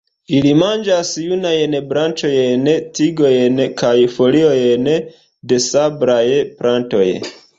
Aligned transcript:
Ili 0.35 0.51
manĝas 0.59 1.09
junajn 1.25 1.75
branĉojn, 1.91 2.71
tigojn 2.99 3.61
kaj 3.83 3.93
foliojn 4.15 4.89
de 5.51 5.63
sablaj 5.69 6.25
plantoj. 6.63 7.07